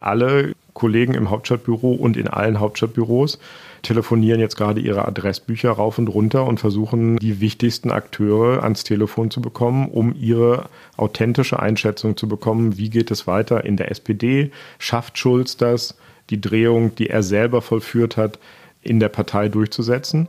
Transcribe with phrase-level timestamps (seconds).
[0.00, 3.38] Alle Kollegen im Hauptstadtbüro und in allen Hauptstadtbüros
[3.82, 9.30] telefonieren jetzt gerade ihre Adressbücher rauf und runter und versuchen, die wichtigsten Akteure ans Telefon
[9.30, 14.50] zu bekommen, um ihre authentische Einschätzung zu bekommen, wie geht es weiter in der SPD,
[14.78, 15.96] schafft Schulz das,
[16.30, 18.38] die Drehung, die er selber vollführt hat,
[18.82, 20.28] in der Partei durchzusetzen.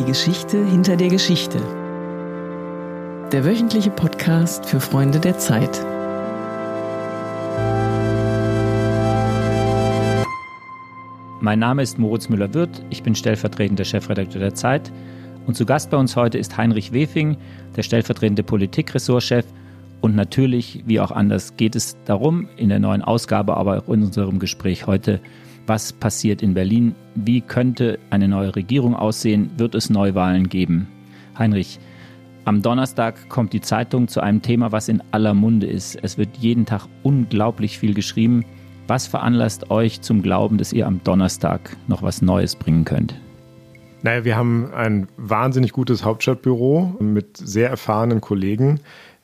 [0.00, 1.58] Die Geschichte hinter der Geschichte.
[3.32, 5.84] Der wöchentliche Podcast für Freunde der Zeit.
[11.42, 14.90] Mein Name ist Moritz Müller-Wirth, ich bin stellvertretender Chefredakteur der Zeit
[15.46, 17.36] und zu Gast bei uns heute ist Heinrich Wefing,
[17.76, 19.44] der stellvertretende Politikressortchef
[20.00, 24.04] und natürlich, wie auch anders, geht es darum, in der neuen Ausgabe, aber auch in
[24.04, 25.20] unserem Gespräch heute,
[25.66, 30.88] was passiert in Berlin, wie könnte eine neue Regierung aussehen, wird es Neuwahlen geben.
[31.38, 31.78] Heinrich,
[32.44, 35.98] am Donnerstag kommt die Zeitung zu einem Thema, was in aller Munde ist.
[36.02, 38.44] Es wird jeden Tag unglaublich viel geschrieben.
[38.86, 43.14] Was veranlasst euch zum Glauben, dass ihr am Donnerstag noch was Neues bringen könnt?
[44.02, 48.80] Naja, wir haben ein wahnsinnig gutes Hauptstadtbüro mit sehr erfahrenen Kollegen,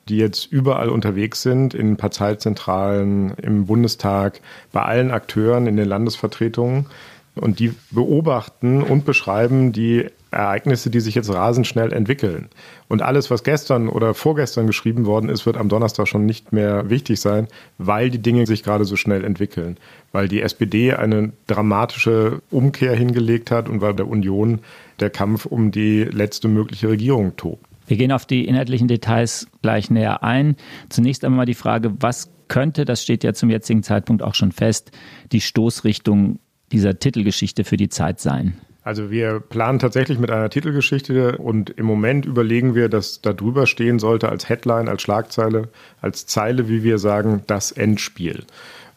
[0.09, 4.41] die jetzt überall unterwegs sind, in Parteizentralen, im Bundestag,
[4.71, 6.87] bei allen Akteuren in den Landesvertretungen.
[7.35, 12.49] Und die beobachten und beschreiben die Ereignisse, die sich jetzt rasend schnell entwickeln.
[12.87, 16.89] Und alles, was gestern oder vorgestern geschrieben worden ist, wird am Donnerstag schon nicht mehr
[16.89, 17.47] wichtig sein,
[17.77, 19.77] weil die Dinge sich gerade so schnell entwickeln.
[20.11, 24.59] Weil die SPD eine dramatische Umkehr hingelegt hat und weil der Union
[24.99, 27.66] der Kampf um die letzte mögliche Regierung tobt.
[27.87, 30.55] Wir gehen auf die inhaltlichen Details gleich näher ein.
[30.89, 34.91] Zunächst einmal die Frage, was könnte, das steht ja zum jetzigen Zeitpunkt auch schon fest,
[35.31, 36.39] die Stoßrichtung
[36.71, 38.57] dieser Titelgeschichte für die Zeit sein?
[38.83, 43.67] Also wir planen tatsächlich mit einer Titelgeschichte und im Moment überlegen wir, dass da drüber
[43.67, 48.45] stehen sollte als Headline, als Schlagzeile, als Zeile, wie wir sagen, das Endspiel.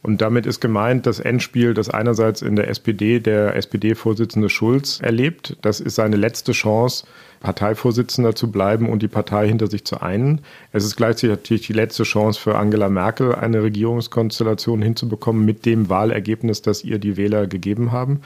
[0.03, 5.57] Und damit ist gemeint das Endspiel, das einerseits in der SPD der SPD-Vorsitzende Schulz erlebt.
[5.61, 7.05] Das ist seine letzte Chance,
[7.41, 10.41] Parteivorsitzender zu bleiben und die Partei hinter sich zu einen.
[10.73, 16.63] Es ist gleichzeitig die letzte Chance für Angela Merkel, eine Regierungskonstellation hinzubekommen mit dem Wahlergebnis,
[16.63, 18.21] das ihr die Wähler gegeben haben.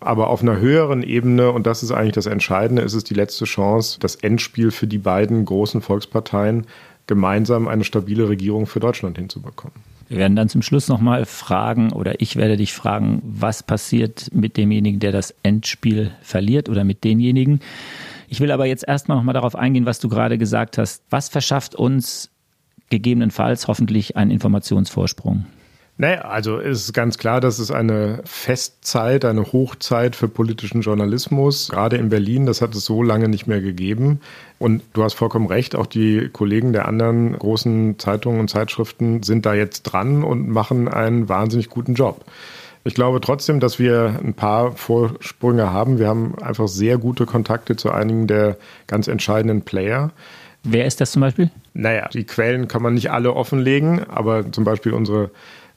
[0.00, 3.44] Aber auf einer höheren Ebene, und das ist eigentlich das Entscheidende, ist es die letzte
[3.44, 6.66] Chance, das Endspiel für die beiden großen Volksparteien,
[7.06, 9.74] gemeinsam eine stabile Regierung für Deutschland hinzubekommen.
[10.08, 14.56] Wir werden dann zum Schluss nochmal fragen, oder ich werde dich fragen, was passiert mit
[14.56, 17.60] demjenigen, der das Endspiel verliert oder mit denjenigen.
[18.28, 21.02] Ich will aber jetzt erstmal nochmal darauf eingehen, was du gerade gesagt hast.
[21.10, 22.30] Was verschafft uns
[22.90, 25.46] gegebenenfalls hoffentlich einen Informationsvorsprung?
[26.02, 31.68] Naja, also es ist ganz klar, dass es eine Festzeit, eine Hochzeit für politischen Journalismus,
[31.68, 34.18] gerade in Berlin, das hat es so lange nicht mehr gegeben.
[34.58, 39.46] Und du hast vollkommen recht, auch die Kollegen der anderen großen Zeitungen und Zeitschriften sind
[39.46, 42.24] da jetzt dran und machen einen wahnsinnig guten Job.
[42.82, 46.00] Ich glaube trotzdem, dass wir ein paar Vorsprünge haben.
[46.00, 48.56] Wir haben einfach sehr gute Kontakte zu einigen der
[48.88, 50.10] ganz entscheidenden Player.
[50.64, 51.52] Wer ist das zum Beispiel?
[51.74, 55.30] Naja, die Quellen kann man nicht alle offenlegen, aber zum Beispiel unsere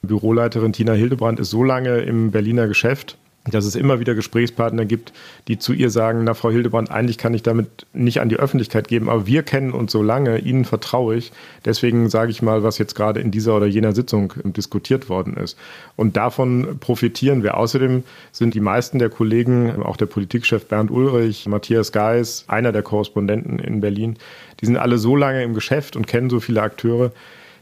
[0.05, 3.17] Büroleiterin Tina Hildebrand ist so lange im Berliner Geschäft,
[3.51, 5.13] dass es immer wieder Gesprächspartner gibt,
[5.47, 8.87] die zu ihr sagen, na Frau Hildebrand, eigentlich kann ich damit nicht an die Öffentlichkeit
[8.87, 11.31] geben, aber wir kennen uns so lange, Ihnen vertraue ich.
[11.63, 15.57] Deswegen sage ich mal, was jetzt gerade in dieser oder jener Sitzung diskutiert worden ist.
[15.95, 17.57] Und davon profitieren wir.
[17.57, 22.81] Außerdem sind die meisten der Kollegen, auch der Politikchef Bernd Ulrich, Matthias Geis, einer der
[22.81, 24.17] Korrespondenten in Berlin,
[24.61, 27.11] die sind alle so lange im Geschäft und kennen so viele Akteure,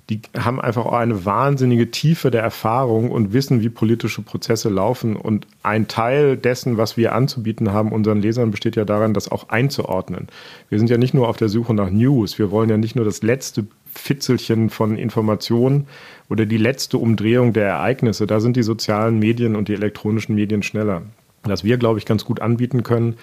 [0.09, 5.15] die haben einfach auch eine wahnsinnige Tiefe der Erfahrung und wissen, wie politische Prozesse laufen.
[5.15, 9.47] Und ein Teil dessen, was wir anzubieten haben, unseren Lesern, besteht ja darin, das auch
[9.47, 10.27] einzuordnen.
[10.67, 12.37] Wir sind ja nicht nur auf der Suche nach News.
[12.37, 15.87] Wir wollen ja nicht nur das letzte Fitzelchen von Informationen
[16.29, 18.27] oder die letzte Umdrehung der Ereignisse.
[18.27, 21.03] Da sind die sozialen Medien und die elektronischen Medien schneller.
[21.43, 23.15] Was wir, glaube ich, ganz gut anbieten können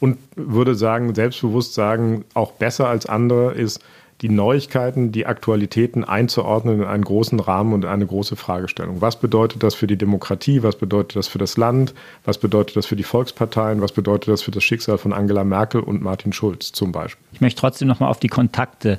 [0.00, 3.80] und würde sagen, selbstbewusst sagen, auch besser als andere ist,
[4.22, 9.00] die Neuigkeiten, die Aktualitäten einzuordnen in einen großen Rahmen und eine große Fragestellung.
[9.00, 10.62] Was bedeutet das für die Demokratie?
[10.62, 11.94] Was bedeutet das für das Land?
[12.24, 13.82] Was bedeutet das für die Volksparteien?
[13.82, 17.24] Was bedeutet das für das Schicksal von Angela Merkel und Martin Schulz zum Beispiel?
[17.32, 18.98] Ich möchte trotzdem noch mal auf die Kontakte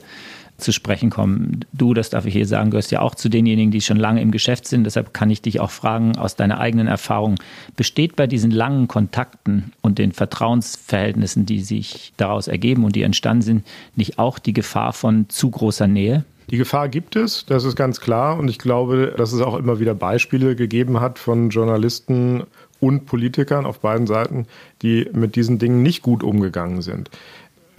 [0.57, 1.65] zu sprechen kommen.
[1.71, 4.31] Du, das darf ich hier sagen, gehörst ja auch zu denjenigen, die schon lange im
[4.31, 4.83] Geschäft sind.
[4.83, 7.35] Deshalb kann ich dich auch fragen aus deiner eigenen Erfahrung.
[7.75, 13.43] Besteht bei diesen langen Kontakten und den Vertrauensverhältnissen, die sich daraus ergeben und die entstanden
[13.43, 16.25] sind, nicht auch die Gefahr von zu großer Nähe?
[16.49, 18.39] Die Gefahr gibt es, das ist ganz klar.
[18.39, 22.43] Und ich glaube, dass es auch immer wieder Beispiele gegeben hat von Journalisten
[22.79, 24.45] und Politikern auf beiden Seiten,
[24.81, 27.09] die mit diesen Dingen nicht gut umgegangen sind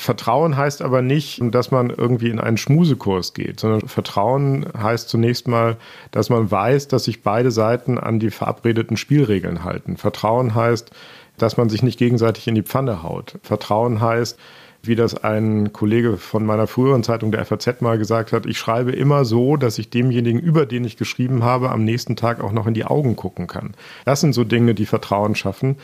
[0.00, 5.48] Vertrauen heißt aber nicht, dass man irgendwie in einen Schmusekurs geht, sondern Vertrauen heißt zunächst
[5.48, 5.76] mal,
[6.12, 9.96] dass man weiß, dass sich beide Seiten an die verabredeten Spielregeln halten.
[9.96, 10.92] Vertrauen heißt,
[11.36, 13.38] dass man sich nicht gegenseitig in die Pfanne haut.
[13.42, 14.38] Vertrauen heißt,
[14.82, 18.92] wie das ein Kollege von meiner früheren Zeitung der FAZ mal gesagt hat, ich schreibe
[18.92, 22.68] immer so, dass ich demjenigen, über den ich geschrieben habe, am nächsten Tag auch noch
[22.68, 23.72] in die Augen gucken kann.
[24.04, 25.76] Das sind so Dinge, die Vertrauen schaffen.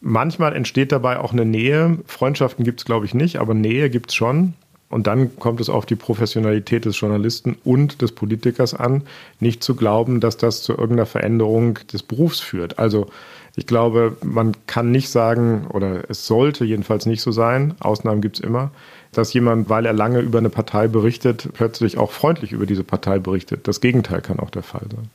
[0.00, 1.98] Manchmal entsteht dabei auch eine Nähe.
[2.06, 4.54] Freundschaften gibt es, glaube ich, nicht, aber Nähe gibt es schon.
[4.90, 9.02] Und dann kommt es auf die Professionalität des Journalisten und des Politikers an,
[9.38, 12.78] nicht zu glauben, dass das zu irgendeiner Veränderung des Berufs führt.
[12.78, 13.08] Also
[13.56, 18.38] ich glaube, man kann nicht sagen, oder es sollte jedenfalls nicht so sein, Ausnahmen gibt
[18.38, 18.70] es immer,
[19.12, 23.18] dass jemand, weil er lange über eine Partei berichtet, plötzlich auch freundlich über diese Partei
[23.18, 23.66] berichtet.
[23.68, 25.10] Das Gegenteil kann auch der Fall sein.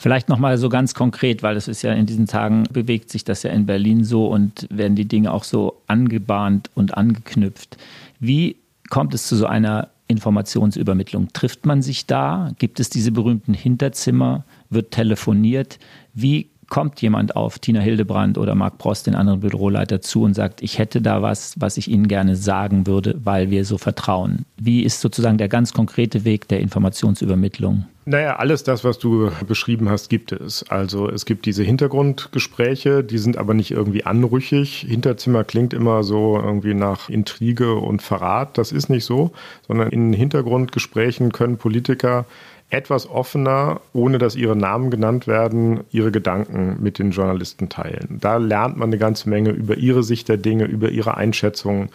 [0.00, 3.42] Vielleicht nochmal so ganz konkret, weil es ist ja in diesen Tagen bewegt sich das
[3.42, 7.76] ja in Berlin so und werden die Dinge auch so angebahnt und angeknüpft.
[8.20, 8.56] Wie
[8.90, 11.32] kommt es zu so einer Informationsübermittlung?
[11.32, 12.52] Trifft man sich da?
[12.60, 14.44] Gibt es diese berühmten Hinterzimmer?
[14.70, 15.80] Wird telefoniert?
[16.14, 20.62] Wie kommt jemand auf Tina Hildebrand oder Marc Prost, den anderen Büroleiter, zu und sagt,
[20.62, 24.44] ich hätte da was, was ich Ihnen gerne sagen würde, weil wir so vertrauen?
[24.56, 27.86] Wie ist sozusagen der ganz konkrete Weg der Informationsübermittlung?
[28.10, 30.62] Naja, alles das, was du beschrieben hast, gibt es.
[30.70, 34.86] Also es gibt diese Hintergrundgespräche, die sind aber nicht irgendwie anrüchig.
[34.88, 38.56] Hinterzimmer klingt immer so irgendwie nach Intrige und Verrat.
[38.56, 39.32] Das ist nicht so,
[39.66, 42.24] sondern in Hintergrundgesprächen können Politiker
[42.70, 48.18] etwas offener, ohne dass ihre Namen genannt werden, ihre Gedanken mit den Journalisten teilen.
[48.20, 51.88] Da lernt man eine ganze Menge über ihre Sicht der Dinge, über ihre Einschätzungen.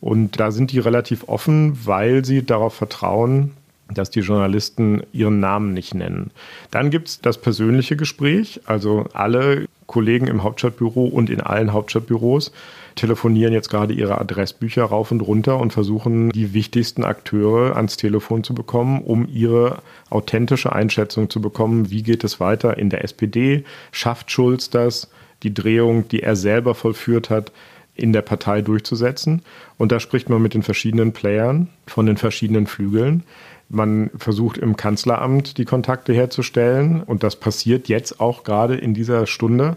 [0.00, 3.52] Und da sind die relativ offen, weil sie darauf vertrauen,
[3.88, 6.32] dass die Journalisten ihren Namen nicht nennen.
[6.72, 8.60] Dann gibt es das persönliche Gespräch.
[8.66, 12.52] Also alle Kollegen im Hauptstadtbüro und in allen Hauptstadtbüros
[12.96, 18.42] telefonieren jetzt gerade ihre Adressbücher rauf und runter und versuchen, die wichtigsten Akteure ans Telefon
[18.42, 23.64] zu bekommen, um ihre authentische Einschätzung zu bekommen, wie geht es weiter in der SPD,
[23.92, 25.10] schafft Schulz das,
[25.42, 27.52] die Drehung, die er selber vollführt hat,
[27.94, 29.42] in der Partei durchzusetzen.
[29.78, 33.22] Und da spricht man mit den verschiedenen Playern von den verschiedenen Flügeln.
[33.68, 39.26] Man versucht im Kanzleramt die Kontakte herzustellen und das passiert jetzt auch gerade in dieser
[39.26, 39.76] Stunde.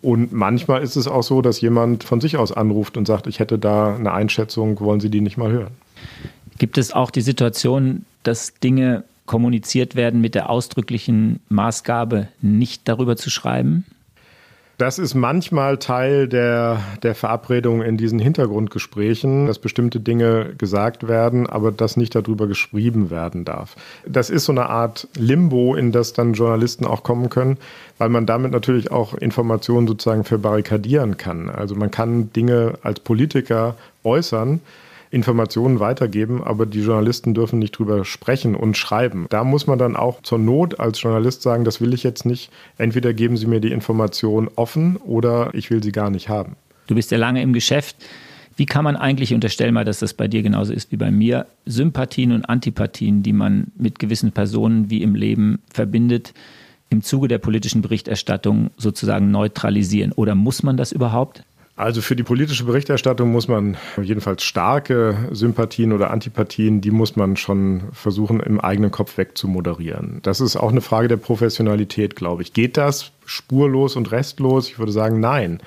[0.00, 3.40] Und manchmal ist es auch so, dass jemand von sich aus anruft und sagt, ich
[3.40, 5.72] hätte da eine Einschätzung, wollen Sie die nicht mal hören?
[6.58, 13.16] Gibt es auch die Situation, dass Dinge kommuniziert werden mit der ausdrücklichen Maßgabe, nicht darüber
[13.16, 13.84] zu schreiben?
[14.78, 21.48] Das ist manchmal Teil der, der Verabredung in diesen Hintergrundgesprächen, dass bestimmte Dinge gesagt werden,
[21.48, 23.74] aber dass nicht darüber geschrieben werden darf.
[24.06, 27.56] Das ist so eine Art Limbo, in das dann Journalisten auch kommen können,
[27.98, 31.50] weil man damit natürlich auch Informationen sozusagen verbarrikadieren kann.
[31.50, 33.74] Also man kann Dinge als Politiker
[34.04, 34.60] äußern,
[35.10, 39.26] Informationen weitergeben, aber die Journalisten dürfen nicht drüber sprechen und schreiben.
[39.30, 42.50] Da muss man dann auch zur Not als Journalist sagen, das will ich jetzt nicht.
[42.76, 46.56] Entweder geben Sie mir die Information offen oder ich will sie gar nicht haben.
[46.86, 47.96] Du bist ja lange im Geschäft.
[48.56, 51.46] Wie kann man eigentlich, unterstellen mal, dass das bei dir genauso ist wie bei mir,
[51.64, 56.34] Sympathien und Antipathien, die man mit gewissen Personen wie im Leben verbindet,
[56.90, 60.12] im Zuge der politischen Berichterstattung sozusagen neutralisieren?
[60.12, 61.44] Oder muss man das überhaupt?
[61.78, 67.36] Also für die politische Berichterstattung muss man jedenfalls starke Sympathien oder Antipathien, die muss man
[67.36, 70.18] schon versuchen, im eigenen Kopf wegzumoderieren.
[70.22, 72.52] Das ist auch eine Frage der Professionalität, glaube ich.
[72.52, 74.68] Geht das spurlos und restlos?
[74.68, 75.60] Ich würde sagen, nein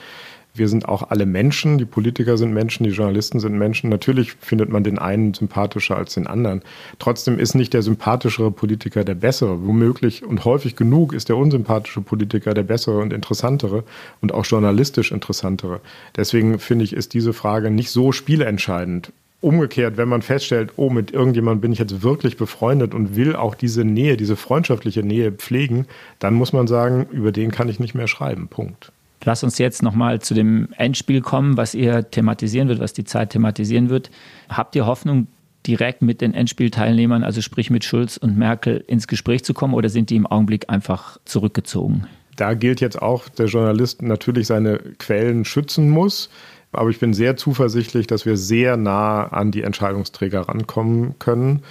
[0.54, 3.90] wir sind auch alle Menschen, die Politiker sind Menschen, die Journalisten sind Menschen.
[3.90, 6.62] Natürlich findet man den einen sympathischer als den anderen.
[7.00, 9.66] Trotzdem ist nicht der sympathischere Politiker der bessere.
[9.66, 13.84] Womöglich und häufig genug ist der unsympathische Politiker der bessere und interessantere
[14.22, 15.80] und auch journalistisch interessantere.
[16.18, 19.14] Deswegen finde ich, ist diese Frage nicht so spielentscheidend.
[19.40, 23.56] Umgekehrt, wenn man feststellt, oh, mit irgendjemandem bin ich jetzt wirklich befreundet und will auch
[23.56, 25.88] diese Nähe, diese freundschaftliche Nähe pflegen,
[26.20, 28.50] dann muss man sagen, über den kann ich nicht mehr schreiben.
[28.50, 28.92] Punkt.
[29.24, 33.32] Lass uns jetzt nochmal zu dem Endspiel kommen, was ihr thematisieren wird, was die Zeit
[33.32, 34.10] thematisieren wird.
[34.50, 35.28] Habt ihr Hoffnung,
[35.68, 39.90] direkt mit den Endspielteilnehmern, also sprich mit Schulz und Merkel, ins Gespräch zu kommen oder
[39.90, 42.08] sind die im Augenblick einfach zurückgezogen?
[42.36, 46.30] Da gilt jetzt auch, der Journalist natürlich seine Quellen schützen muss.
[46.72, 51.62] Aber ich bin sehr zuversichtlich, dass wir sehr nah an die Entscheidungsträger rankommen können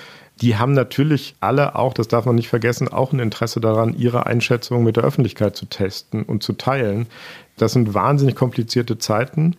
[0.41, 4.27] die haben natürlich alle auch, das darf man nicht vergessen, auch ein Interesse daran, ihre
[4.27, 7.07] Einschätzung mit der Öffentlichkeit zu testen und zu teilen.
[7.57, 9.57] Das sind wahnsinnig komplizierte Zeiten.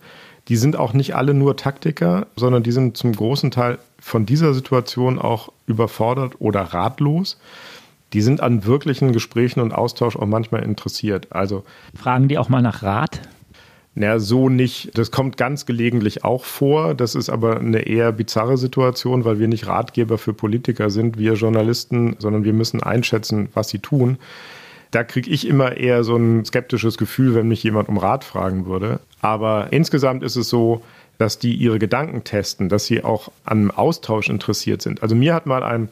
[0.48, 4.54] Die sind auch nicht alle nur Taktiker, sondern die sind zum großen Teil von dieser
[4.54, 7.38] Situation auch überfordert oder ratlos.
[8.12, 11.28] Die sind an wirklichen Gesprächen und Austausch auch manchmal interessiert.
[11.30, 11.62] Also
[11.94, 13.20] fragen die auch mal nach Rat?
[13.94, 14.96] Naja, so nicht.
[14.96, 16.94] Das kommt ganz gelegentlich auch vor.
[16.94, 21.34] Das ist aber eine eher bizarre Situation, weil wir nicht Ratgeber für Politiker sind, wir
[21.34, 24.16] Journalisten, sondern wir müssen einschätzen, was sie tun.
[24.92, 28.66] Da kriege ich immer eher so ein skeptisches Gefühl, wenn mich jemand um Rat fragen
[28.66, 29.00] würde.
[29.20, 30.82] Aber insgesamt ist es so,
[31.18, 35.02] dass die ihre Gedanken testen, dass sie auch an Austausch interessiert sind.
[35.02, 35.88] Also mir hat mal ein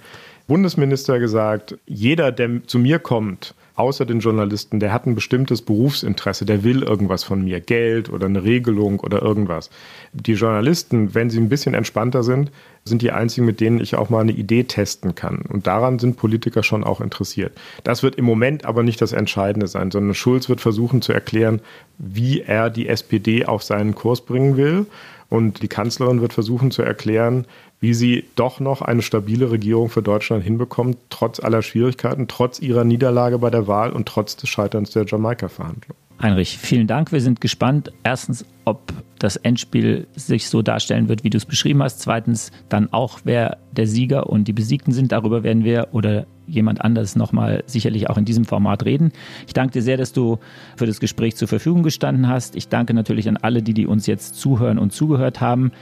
[0.48, 6.44] Bundesminister gesagt, jeder, der zu mir kommt außer den Journalisten, der hat ein bestimmtes Berufsinteresse,
[6.44, 9.70] der will irgendwas von mir, Geld oder eine Regelung oder irgendwas.
[10.12, 12.52] Die Journalisten, wenn sie ein bisschen entspannter sind,
[12.84, 15.38] sind die einzigen, mit denen ich auch mal eine Idee testen kann.
[15.48, 17.52] Und daran sind Politiker schon auch interessiert.
[17.82, 21.60] Das wird im Moment aber nicht das Entscheidende sein, sondern Schulz wird versuchen zu erklären,
[21.98, 24.86] wie er die SPD auf seinen Kurs bringen will.
[25.30, 27.46] Und die Kanzlerin wird versuchen zu erklären,
[27.80, 32.84] wie sie doch noch eine stabile Regierung für Deutschland hinbekommt, trotz aller Schwierigkeiten, trotz ihrer
[32.84, 35.96] Niederlage bei der Wahl und trotz des Scheiterns der Jamaika-Verhandlungen.
[36.20, 37.12] Heinrich, vielen Dank.
[37.12, 37.92] Wir sind gespannt.
[38.02, 42.00] Erstens, ob das Endspiel sich so darstellen wird, wie du es beschrieben hast.
[42.00, 45.12] Zweitens, dann auch, wer der Sieger und die Besiegten sind.
[45.12, 49.12] Darüber werden wir oder jemand anders nochmal sicherlich auch in diesem Format reden.
[49.46, 50.38] Ich danke dir sehr, dass du
[50.76, 52.56] für das Gespräch zur Verfügung gestanden hast.
[52.56, 55.72] Ich danke natürlich an alle, die, die uns jetzt zuhören und zugehört haben.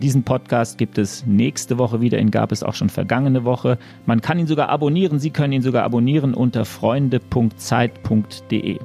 [0.00, 3.78] Diesen Podcast gibt es nächste Woche wieder, ihn gab es auch schon vergangene Woche.
[4.06, 8.78] Man kann ihn sogar abonnieren, Sie können ihn sogar abonnieren unter freunde.zeit.de.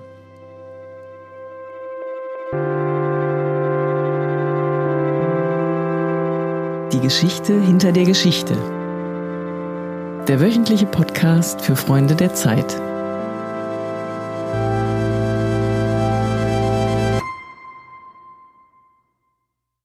[6.93, 8.82] Die Geschichte hinter der Geschichte.
[10.27, 12.81] Der wöchentliche Podcast für Freunde der Zeit.